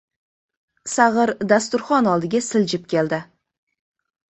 [0.93, 3.25] Sag‘ir dasturxon oldiga siljib keldi.